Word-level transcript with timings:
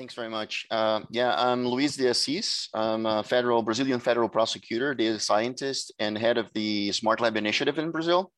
Thanks 0.00 0.14
very 0.14 0.30
much. 0.30 0.64
Uh, 0.70 1.02
yeah, 1.10 1.34
I'm 1.36 1.68
Luis 1.68 1.94
de 1.94 2.08
Assis. 2.08 2.70
I'm 2.72 3.04
a 3.04 3.22
federal 3.22 3.60
Brazilian 3.60 4.00
federal 4.00 4.30
prosecutor, 4.30 4.94
data 4.94 5.20
scientist, 5.20 5.92
and 5.98 6.16
head 6.16 6.38
of 6.38 6.50
the 6.54 6.90
Smart 6.92 7.20
Lab 7.20 7.36
initiative 7.36 7.78
in 7.78 7.90
Brazil. 7.90 8.32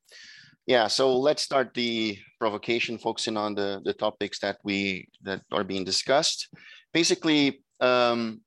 Yeah, 0.67 0.87
so 0.89 1.17
let's 1.17 1.41
start 1.41 1.73
the 1.73 2.17
provocation, 2.37 2.97
focusing 2.97 3.37
on 3.37 3.55
the, 3.55 3.79
the 3.85 3.93
topics 3.93 4.39
that 4.39 4.57
we 4.65 5.07
that 5.21 5.41
are 5.53 5.63
being 5.63 5.85
discussed. 5.85 6.49
Basically, 6.93 7.63
um, 7.79 8.41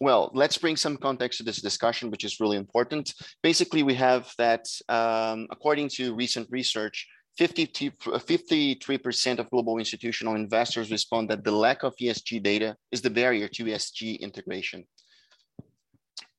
well, 0.00 0.30
let's 0.34 0.56
bring 0.56 0.76
some 0.76 0.96
context 0.96 1.38
to 1.38 1.44
this 1.44 1.60
discussion, 1.60 2.12
which 2.12 2.22
is 2.22 2.38
really 2.38 2.56
important. 2.56 3.12
Basically, 3.42 3.82
we 3.82 3.94
have 3.94 4.32
that 4.38 4.66
um, 4.88 5.48
according 5.50 5.88
to 5.96 6.14
recent 6.14 6.46
research, 6.48 7.08
53% 7.38 9.38
of 9.38 9.50
global 9.50 9.78
institutional 9.78 10.36
investors 10.36 10.90
respond 10.90 11.28
that 11.30 11.44
the 11.44 11.50
lack 11.50 11.82
of 11.82 11.94
ESG 11.96 12.42
data 12.42 12.76
is 12.92 13.02
the 13.02 13.10
barrier 13.10 13.48
to 13.48 13.64
ESG 13.64 14.20
integration. 14.20 14.86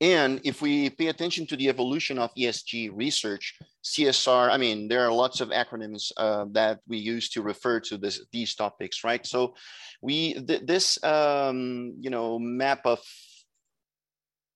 And 0.00 0.40
if 0.44 0.60
we 0.60 0.90
pay 0.90 1.06
attention 1.06 1.46
to 1.46 1.56
the 1.56 1.68
evolution 1.68 2.18
of 2.18 2.34
ESG 2.34 2.90
research, 2.94 3.58
CSR, 3.82 4.50
I 4.50 4.58
mean, 4.58 4.88
there 4.88 5.06
are 5.06 5.12
lots 5.12 5.40
of 5.40 5.48
acronyms 5.48 6.12
uh, 6.18 6.44
that 6.52 6.80
we 6.86 6.98
use 6.98 7.30
to 7.30 7.40
refer 7.40 7.80
to 7.80 7.96
this, 7.96 8.20
these 8.30 8.54
topics, 8.54 9.04
right? 9.04 9.26
So 9.26 9.54
we, 10.02 10.34
th 10.34 10.66
this, 10.66 11.02
um, 11.02 11.94
you 12.00 12.10
know, 12.10 12.38
map 12.38 12.84
of 12.84 13.00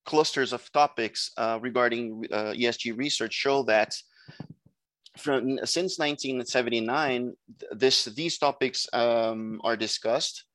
clusters 0.05 0.53
of 0.53 0.71
topics 0.71 1.31
uh, 1.37 1.57
regarding 1.61 2.25
uh, 2.31 2.53
ESG 2.53 2.97
research 2.97 3.33
show 3.33 3.63
that 3.63 3.95
from 5.17 5.59
since 5.65 5.99
1979, 5.99 7.35
this 7.71 8.05
these 8.05 8.37
topics 8.37 8.87
um, 8.93 9.59
are 9.63 9.75
discussed. 9.75 10.45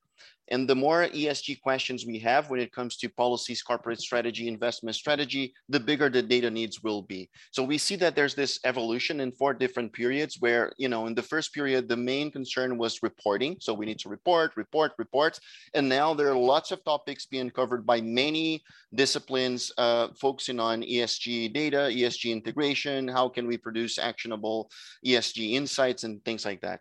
And 0.48 0.68
the 0.68 0.74
more 0.74 1.06
ESG 1.08 1.60
questions 1.60 2.06
we 2.06 2.18
have 2.20 2.50
when 2.50 2.60
it 2.60 2.72
comes 2.72 2.96
to 2.98 3.08
policies, 3.08 3.62
corporate 3.62 4.00
strategy, 4.00 4.48
investment 4.48 4.96
strategy, 4.96 5.54
the 5.68 5.80
bigger 5.80 6.08
the 6.08 6.22
data 6.22 6.50
needs 6.50 6.82
will 6.82 7.02
be. 7.02 7.28
So 7.50 7.62
we 7.62 7.78
see 7.78 7.96
that 7.96 8.14
there's 8.14 8.34
this 8.34 8.60
evolution 8.64 9.20
in 9.20 9.32
four 9.32 9.54
different 9.54 9.92
periods 9.92 10.36
where, 10.40 10.72
you 10.78 10.88
know, 10.88 11.06
in 11.06 11.14
the 11.14 11.22
first 11.22 11.52
period, 11.52 11.88
the 11.88 11.96
main 11.96 12.30
concern 12.30 12.78
was 12.78 13.02
reporting. 13.02 13.56
So 13.60 13.74
we 13.74 13.86
need 13.86 13.98
to 14.00 14.08
report, 14.08 14.52
report, 14.56 14.92
report. 14.98 15.38
And 15.74 15.88
now 15.88 16.14
there 16.14 16.28
are 16.28 16.38
lots 16.38 16.70
of 16.70 16.84
topics 16.84 17.26
being 17.26 17.50
covered 17.50 17.84
by 17.84 18.00
many 18.00 18.62
disciplines 18.94 19.72
uh, 19.78 20.08
focusing 20.20 20.60
on 20.60 20.82
ESG 20.82 21.52
data, 21.52 21.90
ESG 21.90 22.32
integration, 22.32 23.08
how 23.08 23.28
can 23.28 23.46
we 23.46 23.56
produce 23.56 23.98
actionable 23.98 24.70
ESG 25.04 25.52
insights 25.52 26.04
and 26.04 26.24
things 26.24 26.44
like 26.44 26.60
that. 26.60 26.80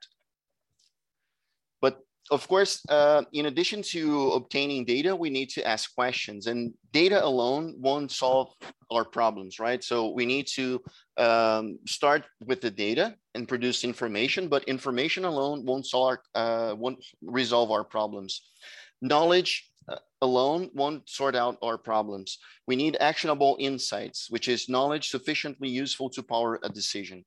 Of 2.32 2.48
course, 2.48 2.82
uh, 2.90 3.22
in 3.34 3.46
addition 3.46 3.84
to 3.94 4.32
obtaining 4.32 4.84
data, 4.84 5.16
we 5.16 5.30
need 5.30 5.50
to 5.52 5.68
ask 5.68 5.94
questions 5.94 6.48
and 6.48 6.74
data 6.92 7.24
alone 7.24 7.76
won't 7.78 8.12
solve 8.12 8.52
our 8.92 9.06
problems, 9.06 9.60
right? 9.60 9.84
So 9.84 10.10
we 10.10 10.26
need 10.26 10.48
to 10.56 10.82
um, 11.18 11.78
start 11.86 12.24
with 12.44 12.62
the 12.62 12.72
data 12.72 13.16
and 13.36 13.48
produce 13.48 13.84
information, 13.84 14.48
but 14.48 14.64
information 14.64 15.26
alone 15.26 15.66
won't 15.66 15.86
solve 15.86 16.18
our, 16.18 16.72
uh, 16.72 16.76
won't 16.76 17.06
resolve 17.22 17.70
our 17.70 17.84
problems. 17.84 18.42
Knowledge 19.04 19.70
uh, 19.88 19.98
alone 20.22 20.72
won't 20.74 21.08
sort 21.08 21.36
out 21.36 21.58
our 21.62 21.78
problems. 21.78 22.40
We 22.66 22.76
need 22.76 22.98
actionable 23.00 23.56
insights, 23.60 24.32
which 24.32 24.48
is 24.48 24.68
knowledge 24.68 25.10
sufficiently 25.10 25.70
useful 25.70 26.10
to 26.10 26.24
power 26.24 26.60
a 26.64 26.70
decision. 26.70 27.24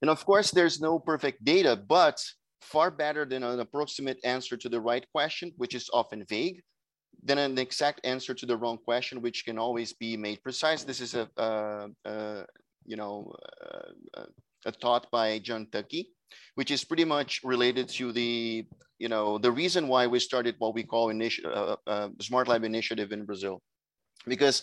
And 0.00 0.10
of 0.10 0.24
course, 0.24 0.50
there's 0.50 0.80
no 0.80 0.98
perfect 0.98 1.44
data, 1.44 1.76
but 1.76 2.22
far 2.60 2.90
better 2.90 3.24
than 3.24 3.42
an 3.42 3.60
approximate 3.60 4.18
answer 4.24 4.56
to 4.56 4.68
the 4.68 4.80
right 4.80 5.06
question, 5.12 5.52
which 5.56 5.74
is 5.74 5.88
often 5.92 6.24
vague, 6.28 6.62
than 7.22 7.38
an 7.38 7.58
exact 7.58 8.00
answer 8.04 8.34
to 8.34 8.46
the 8.46 8.56
wrong 8.56 8.78
question, 8.78 9.22
which 9.22 9.44
can 9.44 9.58
always 9.58 9.92
be 9.92 10.16
made 10.16 10.42
precise. 10.42 10.84
This 10.84 11.00
is 11.00 11.14
a, 11.14 11.28
uh, 11.36 11.88
uh, 12.04 12.44
you 12.84 12.96
know, 12.96 13.32
uh, 14.14 14.26
a 14.64 14.72
thought 14.72 15.06
by 15.10 15.38
John 15.38 15.66
Tukey, 15.72 16.06
which 16.54 16.70
is 16.70 16.84
pretty 16.84 17.04
much 17.04 17.40
related 17.44 17.88
to 17.90 18.12
the, 18.12 18.66
you 18.98 19.08
know, 19.08 19.38
the 19.38 19.50
reason 19.50 19.88
why 19.88 20.06
we 20.06 20.18
started 20.18 20.56
what 20.58 20.74
we 20.74 20.82
call 20.82 21.08
initi- 21.08 21.44
uh, 21.44 21.76
uh, 21.86 22.08
Smart 22.20 22.48
Lab 22.48 22.64
initiative 22.64 23.12
in 23.12 23.24
Brazil, 23.24 23.62
because 24.26 24.62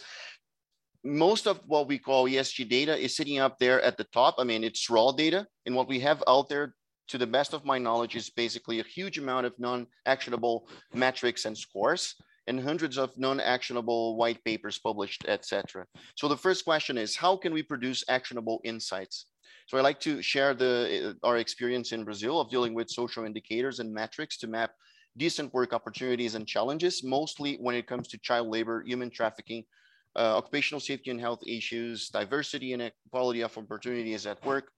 most 1.03 1.47
of 1.47 1.59
what 1.67 1.87
we 1.87 1.97
call 1.97 2.25
ESG 2.25 2.69
data 2.69 2.97
is 2.97 3.15
sitting 3.15 3.39
up 3.39 3.59
there 3.59 3.81
at 3.81 3.97
the 3.97 4.05
top. 4.05 4.35
I 4.37 4.43
mean, 4.43 4.63
it's 4.63 4.89
raw 4.89 5.11
data, 5.11 5.45
and 5.65 5.75
what 5.75 5.87
we 5.87 5.99
have 5.99 6.23
out 6.27 6.49
there 6.49 6.75
to 7.07 7.17
the 7.17 7.27
best 7.27 7.53
of 7.53 7.65
my 7.65 7.77
knowledge, 7.77 8.15
is 8.15 8.29
basically 8.29 8.79
a 8.79 8.83
huge 8.83 9.17
amount 9.17 9.45
of 9.45 9.57
non-actionable 9.59 10.67
metrics 10.93 11.45
and 11.45 11.57
scores 11.57 12.15
and 12.47 12.59
hundreds 12.59 12.97
of 12.97 13.17
non-actionable 13.17 14.17
white 14.17 14.43
papers 14.43 14.79
published, 14.79 15.25
etc. 15.27 15.85
So 16.15 16.27
the 16.27 16.37
first 16.37 16.65
question 16.65 16.97
is, 16.97 17.15
how 17.15 17.37
can 17.37 17.53
we 17.53 17.63
produce 17.63 18.03
actionable 18.09 18.59
insights? 18.63 19.27
So 19.67 19.77
I 19.77 19.81
like 19.81 19.99
to 20.01 20.21
share 20.21 20.53
the, 20.53 21.15
uh, 21.23 21.27
our 21.27 21.37
experience 21.37 21.93
in 21.93 22.03
Brazil 22.03 22.41
of 22.41 22.49
dealing 22.49 22.73
with 22.73 22.89
social 22.89 23.25
indicators 23.25 23.79
and 23.79 23.93
metrics 23.93 24.37
to 24.39 24.47
map 24.47 24.71
decent 25.15 25.53
work 25.53 25.73
opportunities 25.73 26.35
and 26.35 26.47
challenges, 26.47 27.03
mostly 27.03 27.55
when 27.61 27.75
it 27.75 27.87
comes 27.87 28.07
to 28.09 28.17
child 28.17 28.47
labor, 28.47 28.83
human 28.85 29.09
trafficking, 29.09 29.63
uh, 30.15 30.37
occupational 30.37 30.79
safety 30.79 31.11
and 31.11 31.19
health 31.19 31.39
issues, 31.47 32.09
diversity 32.09 32.73
and 32.73 32.81
equality 32.81 33.41
of 33.41 33.57
opportunities 33.57 34.25
at 34.25 34.43
work, 34.45 34.71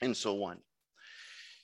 and 0.00 0.16
so 0.16 0.42
on. 0.44 0.58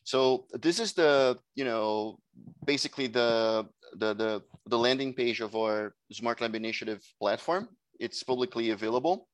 So 0.09 0.47
this 0.55 0.81
is 0.81 0.95
the, 0.95 1.37
you 1.55 1.67
know, 1.67 2.19
basically 2.65 3.09
the, 3.09 3.69
the, 3.93 4.15
the, 4.15 4.43
the 4.67 4.79
landing 4.79 5.13
page 5.13 5.43
of 5.43 5.55
our 5.55 5.93
Smart 6.11 6.41
Lab 6.41 6.55
Initiative 6.55 7.03
platform. 7.21 7.69
It's 8.01 8.23
publicly 8.23 8.71
available. 8.71 9.29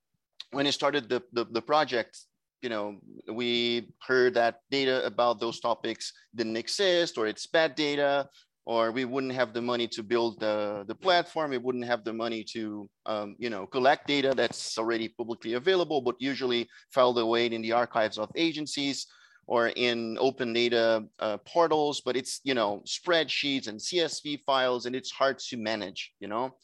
When 0.50 0.66
I 0.66 0.70
started 0.70 1.08
the, 1.08 1.22
the, 1.32 1.44
the 1.44 1.62
project, 1.62 2.18
you 2.60 2.70
know, 2.70 2.98
we 3.32 3.92
heard 4.02 4.34
that 4.34 4.62
data 4.68 5.06
about 5.06 5.38
those 5.38 5.60
topics 5.60 6.12
didn't 6.34 6.56
exist 6.56 7.18
or 7.18 7.28
it's 7.28 7.46
bad 7.46 7.76
data 7.76 8.28
or 8.66 8.90
we 8.90 9.04
wouldn't 9.04 9.34
have 9.34 9.54
the 9.54 9.62
money 9.62 9.86
to 9.86 10.02
build 10.02 10.40
the, 10.40 10.82
the 10.88 10.94
platform. 10.96 11.52
We 11.52 11.58
wouldn't 11.58 11.84
have 11.84 12.02
the 12.02 12.12
money 12.12 12.42
to, 12.52 12.88
um, 13.06 13.36
you 13.38 13.48
know, 13.48 13.64
collect 13.64 14.08
data 14.08 14.32
that's 14.34 14.76
already 14.76 15.08
publicly 15.08 15.52
available, 15.52 16.00
but 16.00 16.16
usually 16.18 16.68
filed 16.90 17.20
away 17.20 17.46
in 17.46 17.62
the 17.62 17.70
archives 17.70 18.18
of 18.18 18.28
agencies 18.34 19.06
or 19.46 19.68
in 19.68 20.16
open 20.20 20.52
data 20.52 21.04
uh, 21.18 21.36
portals, 21.38 22.00
but 22.00 22.16
it's, 22.16 22.40
you 22.44 22.54
know, 22.54 22.82
spreadsheets 22.86 23.68
and 23.68 23.78
CSV 23.78 24.40
files, 24.44 24.86
and 24.86 24.96
it's 24.96 25.10
hard 25.10 25.38
to 25.38 25.56
manage, 25.56 26.12
you 26.20 26.28
know? 26.28 26.54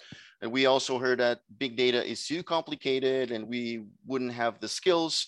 And 0.43 0.51
we 0.51 0.67
also 0.67 0.99
heard 0.99 1.21
that 1.21 1.41
big 1.59 1.77
data 1.77 2.05
is 2.05 2.27
too 2.27 2.43
complicated 2.43 3.31
and 3.31 3.47
we 3.47 3.85
wouldn't 4.07 4.33
have 4.33 4.59
the 4.61 4.69
skills. 4.69 5.27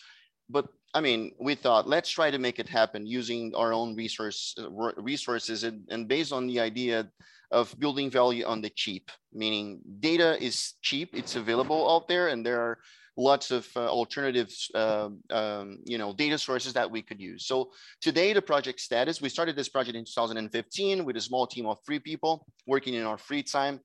But 0.49 0.69
I 0.95 1.01
mean, 1.01 1.33
we 1.39 1.55
thought, 1.55 1.89
let's 1.89 2.11
try 2.11 2.31
to 2.31 2.39
make 2.39 2.59
it 2.59 2.69
happen 2.69 3.07
using 3.07 3.55
our 3.55 3.73
own 3.73 3.95
resource, 3.95 4.55
uh, 4.59 4.71
resources 4.97 5.65
and, 5.65 5.87
and 5.91 6.09
based 6.09 6.33
on 6.33 6.47
the 6.47 6.61
idea 6.61 7.11
of 7.51 7.79
building 7.79 8.11
value 8.11 8.47
on 8.47 8.62
the 8.62 8.71
cheap, 8.71 9.11
meaning 9.33 9.81
data 10.01 10.43
is 10.43 10.75
cheap, 10.81 11.11
it's 11.12 11.37
available 11.37 11.91
out 11.91 12.09
there, 12.09 12.29
and 12.29 12.45
there 12.45 12.61
are 12.61 12.79
lots 13.17 13.50
of 13.50 13.69
uh, 13.77 13.87
alternatives, 13.89 14.71
uh, 14.75 15.11
um, 15.31 15.78
you 15.84 15.99
know, 15.99 16.12
data 16.12 16.39
sources 16.39 16.73
that 16.73 16.91
we 16.91 17.03
could 17.03 17.21
use. 17.21 17.47
So 17.47 17.71
today, 18.00 18.33
the 18.33 18.43
project 18.43 18.81
status, 18.81 19.21
we 19.21 19.28
started 19.28 19.56
this 19.56 19.69
project 19.69 19.97
in 19.97 20.05
2015 20.05 21.05
with 21.05 21.17
a 21.17 21.21
small 21.21 21.47
team 21.47 21.67
of 21.67 21.78
three 21.84 21.99
people 21.99 22.47
working 22.67 22.95
in 22.95 23.05
our 23.05 23.19
free 23.19 23.43
time. 23.43 23.81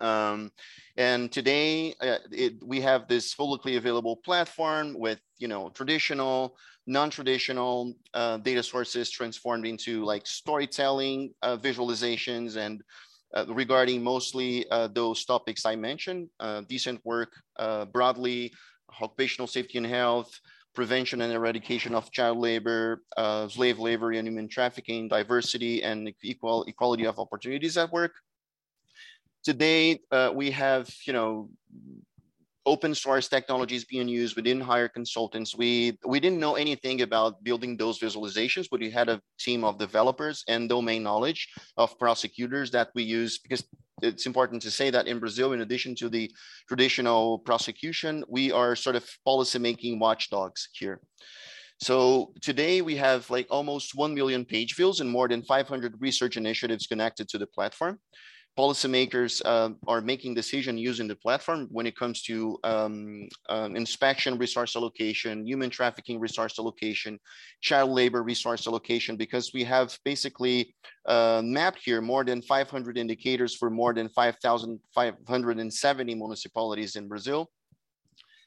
Um, 0.00 0.50
and 0.96 1.30
today 1.30 1.94
uh, 2.00 2.18
it, 2.30 2.54
we 2.64 2.80
have 2.80 3.06
this 3.06 3.34
publicly 3.34 3.76
available 3.76 4.16
platform 4.16 4.98
with, 4.98 5.20
you 5.38 5.48
know, 5.48 5.68
traditional, 5.70 6.56
non-traditional 6.86 7.94
uh, 8.12 8.38
data 8.38 8.62
sources 8.62 9.10
transformed 9.10 9.66
into 9.66 10.04
like 10.04 10.26
storytelling, 10.26 11.32
uh, 11.42 11.56
visualizations, 11.56 12.56
and 12.56 12.82
regarding 13.48 14.02
mostly 14.02 14.68
uh, 14.70 14.88
those 14.88 15.24
topics 15.24 15.66
I 15.66 15.76
mentioned, 15.76 16.28
uh, 16.40 16.62
decent 16.68 17.00
work 17.04 17.32
broadly, 17.92 18.52
occupational 19.00 19.46
safety 19.46 19.78
and 19.78 19.86
health, 19.86 20.30
prevention 20.74 21.20
and 21.20 21.32
eradication 21.32 21.94
of 21.94 22.10
child 22.10 22.38
labor, 22.38 23.02
slave 23.48 23.78
labor 23.78 24.12
and 24.12 24.26
human 24.26 24.48
trafficking, 24.48 25.08
diversity 25.08 25.82
and 25.82 26.12
equal, 26.22 26.64
equality 26.64 27.06
of 27.06 27.18
opportunities 27.18 27.76
at 27.76 27.90
work. 27.92 28.12
Today, 29.42 30.00
we 30.32 30.50
have, 30.52 30.88
you 31.06 31.12
know, 31.12 31.50
open 32.66 32.94
source 32.94 33.28
technologies 33.28 33.84
being 33.84 34.08
used. 34.08 34.36
We 34.36 34.42
didn't 34.42 34.62
hire 34.62 34.88
consultants. 34.88 35.54
We, 35.56 35.98
we 36.06 36.18
didn't 36.20 36.40
know 36.40 36.54
anything 36.54 37.02
about 37.02 37.42
building 37.44 37.76
those 37.76 37.98
visualizations, 37.98 38.68
but 38.70 38.80
we 38.80 38.90
had 38.90 39.08
a 39.08 39.20
team 39.38 39.64
of 39.64 39.78
developers 39.78 40.44
and 40.48 40.68
domain 40.68 41.02
knowledge 41.02 41.48
of 41.76 41.98
prosecutors 41.98 42.70
that 42.70 42.88
we 42.94 43.02
use 43.02 43.38
because 43.38 43.64
it's 44.02 44.26
important 44.26 44.62
to 44.62 44.70
say 44.70 44.90
that 44.90 45.06
in 45.06 45.18
Brazil, 45.18 45.52
in 45.52 45.60
addition 45.60 45.94
to 45.96 46.08
the 46.08 46.30
traditional 46.68 47.38
prosecution, 47.38 48.24
we 48.28 48.50
are 48.50 48.74
sort 48.74 48.96
of 48.96 49.08
policymaking 49.26 49.98
watchdogs 49.98 50.68
here. 50.72 51.00
So 51.80 52.32
today 52.40 52.82
we 52.82 52.96
have 52.96 53.28
like 53.30 53.46
almost 53.50 53.94
1 53.94 54.14
million 54.14 54.44
page 54.44 54.74
views 54.74 55.00
and 55.00 55.10
more 55.10 55.28
than 55.28 55.42
500 55.42 56.00
research 56.00 56.36
initiatives 56.36 56.86
connected 56.86 57.28
to 57.28 57.38
the 57.38 57.46
platform 57.46 57.98
policymakers 58.56 59.42
uh, 59.44 59.70
are 59.88 60.00
making 60.00 60.34
decision 60.34 60.78
using 60.78 61.08
the 61.08 61.16
platform 61.16 61.66
when 61.70 61.86
it 61.86 61.96
comes 61.96 62.22
to 62.22 62.56
um, 62.62 63.26
um, 63.48 63.74
inspection 63.74 64.38
resource 64.38 64.76
allocation, 64.76 65.44
human 65.46 65.70
trafficking 65.70 66.20
resource 66.20 66.56
allocation, 66.58 67.18
child 67.60 67.90
labor 67.90 68.22
resource 68.22 68.68
allocation, 68.68 69.16
because 69.16 69.52
we 69.52 69.64
have 69.64 69.98
basically 70.04 70.72
uh, 71.06 71.42
mapped 71.44 71.80
here 71.84 72.00
more 72.00 72.24
than 72.24 72.40
500 72.42 72.96
indicators 72.96 73.56
for 73.56 73.70
more 73.70 73.92
than 73.92 74.08
5,570 74.08 76.14
municipalities 76.14 76.94
in 76.96 77.08
Brazil. 77.08 77.50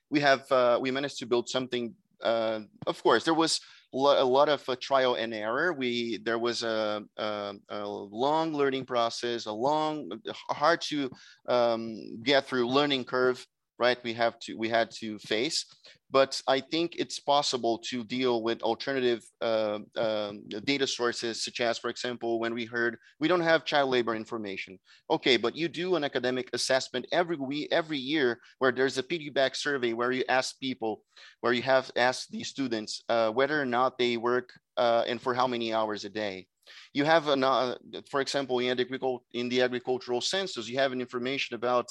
We 0.09 0.21
have, 0.21 0.49
uh, 0.51 0.79
we 0.81 0.89
managed 0.89 1.19
to 1.19 1.25
build 1.25 1.49
something, 1.49 1.93
uh, 2.23 2.61
of 2.85 3.03
course, 3.03 3.25
there 3.25 3.33
was 3.33 3.59
a 3.93 4.25
lot 4.25 4.49
of 4.49 4.67
uh, 4.67 4.75
trial 4.81 5.15
and 5.15 5.33
error. 5.33 5.73
We 5.73 6.17
there 6.17 6.39
was 6.39 6.63
a, 6.63 7.03
a, 7.17 7.53
a, 7.69 7.87
long 7.87 8.53
learning 8.53 8.85
process, 8.85 9.45
a 9.45 9.51
long, 9.51 10.11
hard 10.49 10.81
to 10.89 11.09
um, 11.47 12.21
get 12.23 12.45
through 12.45 12.67
learning 12.67 13.05
curve 13.05 13.45
right? 13.79 13.97
We 14.03 14.13
have 14.13 14.39
to 14.39 14.55
we 14.55 14.69
had 14.69 14.91
to 14.99 15.19
face 15.19 15.65
but 16.09 16.41
i 16.47 16.59
think 16.59 16.95
it's 16.95 17.19
possible 17.19 17.77
to 17.79 18.03
deal 18.03 18.41
with 18.41 18.61
alternative 18.61 19.23
uh, 19.41 19.79
um, 19.97 20.43
data 20.63 20.87
sources 20.87 21.43
such 21.43 21.59
as 21.59 21.77
for 21.77 21.89
example 21.89 22.39
when 22.39 22.53
we 22.53 22.65
heard 22.65 22.97
we 23.19 23.27
don't 23.27 23.41
have 23.41 23.65
child 23.65 23.89
labor 23.89 24.15
information. 24.15 24.79
Okay 25.09 25.37
but 25.37 25.55
you 25.55 25.67
do 25.67 25.95
an 25.95 26.03
academic 26.03 26.49
assessment 26.53 27.05
every 27.11 27.35
week 27.35 27.67
every 27.71 27.97
year 27.97 28.39
where 28.59 28.71
there's 28.71 28.97
a 28.97 29.03
piggyback 29.03 29.55
survey 29.55 29.93
where 29.93 30.11
you 30.11 30.23
ask 30.29 30.59
people 30.59 31.01
where 31.41 31.53
you 31.53 31.61
have 31.61 31.91
asked 31.95 32.31
the 32.31 32.43
students 32.43 33.03
uh, 33.09 33.29
whether 33.31 33.61
or 33.61 33.65
not 33.65 33.97
they 33.97 34.17
work 34.17 34.49
uh, 34.77 35.03
and 35.07 35.21
for 35.21 35.33
how 35.33 35.47
many 35.47 35.73
hours 35.73 36.05
a 36.05 36.09
day. 36.09 36.47
You 36.93 37.05
have 37.05 37.27
an, 37.29 37.43
uh, 37.43 37.75
for 38.09 38.21
example 38.21 38.59
in 38.59 38.75
the, 38.77 39.17
in 39.33 39.49
the 39.49 39.61
agricultural 39.61 40.21
census 40.21 40.67
you 40.67 40.77
have 40.77 40.91
an 40.91 41.01
information 41.01 41.55
about 41.55 41.87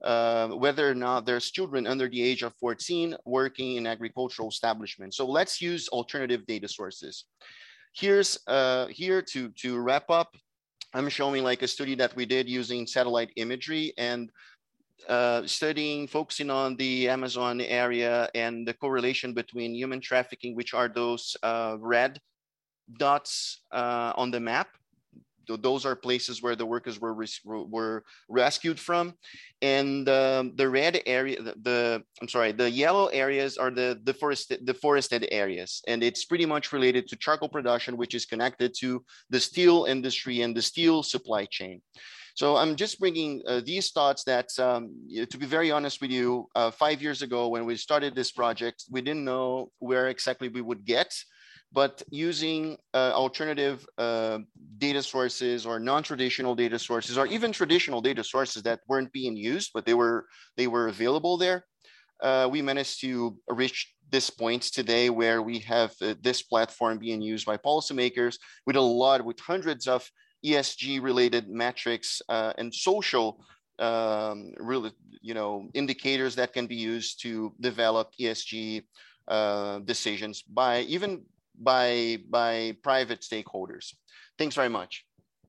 whether 0.00 0.90
or 0.90 0.94
not 0.94 1.26
there's 1.26 1.50
children 1.50 1.86
under 1.86 2.08
the 2.08 2.22
age 2.22 2.42
of 2.42 2.54
14 2.56 3.16
working 3.24 3.76
in 3.76 3.86
agricultural 3.86 4.48
establishments. 4.48 5.16
So 5.16 5.26
let's 5.26 5.60
use 5.60 5.88
alternative 5.88 6.46
data 6.46 6.68
sources. 6.68 7.24
Here's 7.94 8.38
uh, 8.46 8.86
here 8.86 9.22
to, 9.22 9.48
to 9.62 9.78
wrap 9.78 10.10
up, 10.10 10.36
I'm 10.94 11.08
showing 11.08 11.44
like 11.44 11.62
a 11.62 11.68
study 11.68 11.94
that 11.96 12.14
we 12.16 12.24
did 12.24 12.48
using 12.48 12.86
satellite 12.86 13.30
imagery 13.36 13.92
and 13.98 14.30
uh, 15.08 15.46
studying, 15.46 16.06
focusing 16.06 16.50
on 16.50 16.76
the 16.76 17.08
Amazon 17.08 17.60
area 17.60 18.28
and 18.34 18.66
the 18.66 18.74
correlation 18.74 19.32
between 19.32 19.74
human 19.74 20.00
trafficking, 20.00 20.54
which 20.54 20.74
are 20.74 20.88
those 20.88 21.36
uh, 21.42 21.76
red 21.80 22.20
dots 22.98 23.62
uh, 23.72 24.12
on 24.16 24.30
the 24.30 24.40
map, 24.40 24.68
those 25.56 25.86
are 25.86 25.96
places 25.96 26.42
where 26.42 26.56
the 26.56 26.66
workers 26.66 27.00
were 27.00 27.14
were 27.44 28.04
rescued 28.28 28.78
from, 28.78 29.14
and 29.62 30.08
um, 30.08 30.52
the 30.56 30.68
red 30.68 31.00
area, 31.06 31.42
the, 31.42 31.54
the, 31.62 32.02
I'm 32.20 32.28
sorry, 32.28 32.52
the 32.52 32.70
yellow 32.70 33.06
areas 33.06 33.56
are 33.56 33.70
the 33.70 34.00
deforested 34.04 34.64
deforested 34.64 35.26
areas, 35.30 35.82
and 35.88 36.02
it's 36.02 36.24
pretty 36.24 36.46
much 36.46 36.72
related 36.72 37.08
to 37.08 37.16
charcoal 37.16 37.48
production, 37.48 37.96
which 37.96 38.14
is 38.14 38.26
connected 38.26 38.74
to 38.80 39.04
the 39.30 39.40
steel 39.40 39.84
industry 39.84 40.42
and 40.42 40.56
the 40.56 40.62
steel 40.62 41.02
supply 41.02 41.46
chain. 41.46 41.80
So 42.34 42.56
I'm 42.56 42.76
just 42.76 43.00
bringing 43.00 43.42
uh, 43.48 43.62
these 43.66 43.90
thoughts 43.90 44.22
that, 44.24 44.56
um, 44.60 44.94
to 45.28 45.38
be 45.38 45.44
very 45.44 45.72
honest 45.72 46.00
with 46.00 46.12
you, 46.12 46.46
uh, 46.54 46.70
five 46.70 47.02
years 47.02 47.20
ago 47.20 47.48
when 47.48 47.66
we 47.66 47.74
started 47.74 48.14
this 48.14 48.30
project, 48.30 48.84
we 48.88 49.02
didn't 49.02 49.24
know 49.24 49.72
where 49.80 50.06
exactly 50.06 50.48
we 50.48 50.60
would 50.60 50.84
get 50.84 51.12
but 51.72 52.02
using 52.10 52.76
uh, 52.94 53.12
alternative 53.14 53.86
uh, 53.98 54.38
data 54.78 55.02
sources 55.02 55.66
or 55.66 55.78
non-traditional 55.78 56.54
data 56.54 56.78
sources 56.78 57.18
or 57.18 57.26
even 57.26 57.52
traditional 57.52 58.00
data 58.00 58.24
sources 58.24 58.62
that 58.62 58.80
weren't 58.88 59.12
being 59.12 59.36
used 59.36 59.70
but 59.74 59.84
they 59.84 59.94
were 59.94 60.26
they 60.56 60.66
were 60.66 60.88
available 60.88 61.36
there. 61.36 61.64
Uh, 62.22 62.48
we 62.50 62.60
managed 62.62 63.00
to 63.00 63.36
reach 63.48 63.94
this 64.10 64.30
point 64.30 64.62
today 64.62 65.10
where 65.10 65.42
we 65.42 65.58
have 65.60 65.92
uh, 66.02 66.14
this 66.20 66.42
platform 66.42 66.98
being 66.98 67.20
used 67.20 67.46
by 67.46 67.56
policymakers 67.56 68.38
with 68.66 68.76
a 68.76 68.80
lot 68.80 69.24
with 69.24 69.38
hundreds 69.38 69.86
of 69.86 70.08
esg 70.44 71.02
related 71.02 71.48
metrics 71.48 72.22
uh, 72.28 72.52
and 72.58 72.74
social 72.74 73.44
um, 73.78 74.52
really 74.58 74.90
you 75.20 75.34
know 75.34 75.68
indicators 75.74 76.34
that 76.34 76.52
can 76.52 76.66
be 76.66 76.76
used 76.76 77.20
to 77.22 77.52
develop 77.60 78.12
esg 78.20 78.82
uh, 79.28 79.78
decisions 79.80 80.42
by 80.42 80.80
even 80.82 81.22
by, 81.58 82.18
by 82.28 82.76
private 82.82 83.20
stakeholders. 83.20 83.94
Thanks 84.38 84.54
very 84.54 84.68
much. 84.68 85.04